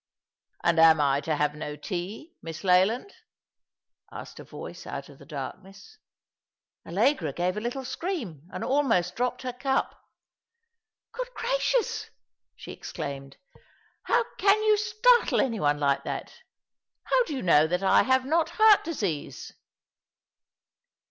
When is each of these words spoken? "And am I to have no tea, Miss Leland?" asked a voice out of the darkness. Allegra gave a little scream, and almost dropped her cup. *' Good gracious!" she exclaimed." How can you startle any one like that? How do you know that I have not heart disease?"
"And 0.63 0.79
am 0.79 0.99
I 0.99 1.21
to 1.21 1.35
have 1.35 1.53
no 1.53 1.75
tea, 1.75 2.33
Miss 2.41 2.63
Leland?" 2.63 3.13
asked 4.11 4.39
a 4.39 4.43
voice 4.43 4.87
out 4.87 5.09
of 5.09 5.19
the 5.19 5.27
darkness. 5.27 5.99
Allegra 6.87 7.31
gave 7.31 7.55
a 7.55 7.61
little 7.61 7.85
scream, 7.85 8.49
and 8.51 8.63
almost 8.63 9.15
dropped 9.15 9.43
her 9.43 9.53
cup. 9.53 10.01
*' 10.55 11.11
Good 11.15 11.27
gracious!" 11.35 12.09
she 12.55 12.71
exclaimed." 12.71 13.37
How 14.09 14.23
can 14.39 14.63
you 14.63 14.75
startle 14.75 15.39
any 15.39 15.59
one 15.59 15.79
like 15.79 16.03
that? 16.03 16.33
How 17.03 17.23
do 17.25 17.35
you 17.35 17.43
know 17.43 17.67
that 17.67 17.83
I 17.83 18.01
have 18.01 18.25
not 18.25 18.49
heart 18.57 18.83
disease?" 18.83 19.53